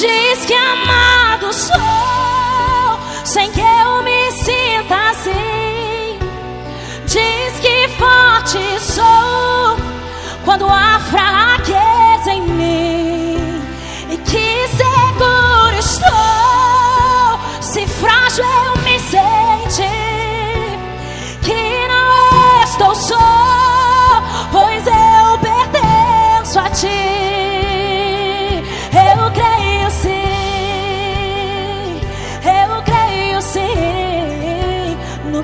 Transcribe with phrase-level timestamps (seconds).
[0.00, 1.76] diz que amado sou,
[3.24, 6.18] sem que eu me sinta assim.
[7.04, 9.76] Diz que forte sou,
[10.44, 11.37] quando a fraqueza.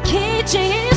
[0.05, 0.94] kitchen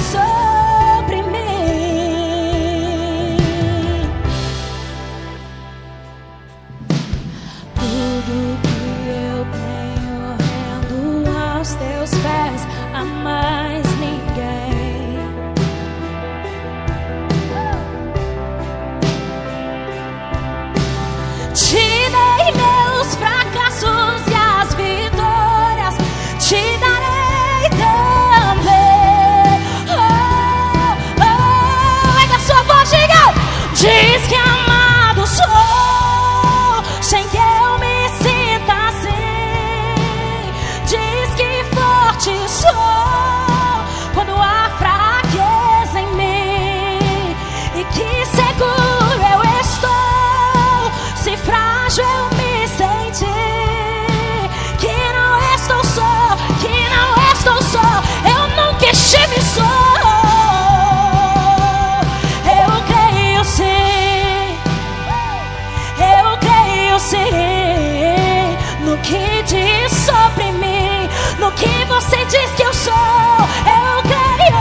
[71.47, 72.93] O que você diz que eu sou.
[72.93, 74.57] Eu creio,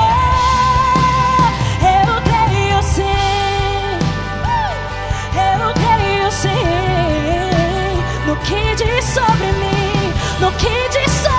[1.82, 3.98] eu creio sim,
[5.34, 6.48] eu creio sim.
[8.24, 11.35] No que diz sobre mim, no que diz sobre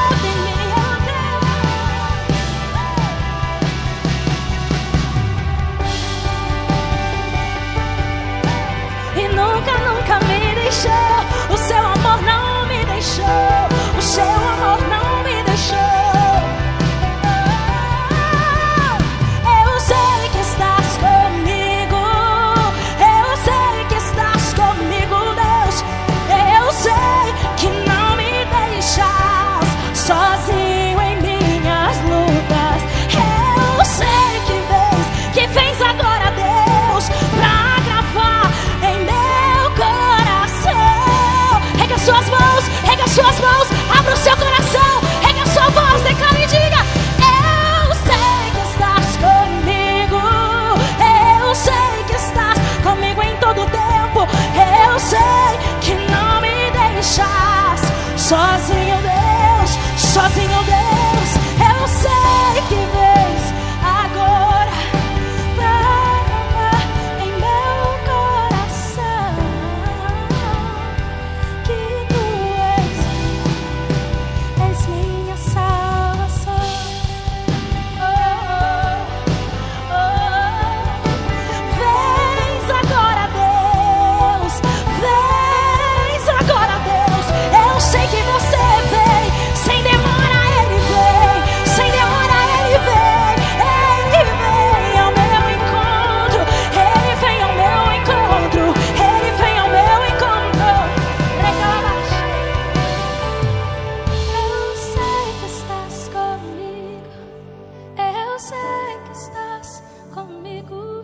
[109.18, 109.84] estás
[110.14, 111.02] comigo.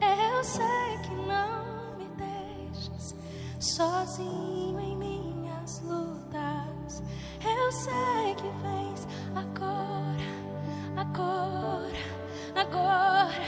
[0.00, 3.14] Eu sei que não me deixas
[3.58, 7.02] sozinho em minhas lutas.
[7.44, 10.28] Eu sei que vens agora,
[10.96, 11.98] agora,
[12.54, 13.42] agora,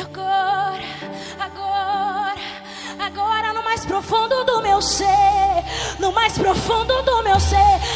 [0.00, 0.88] agora,
[1.38, 2.40] agora,
[2.98, 7.87] agora no mais profundo do meu ser, no mais profundo do meu ser.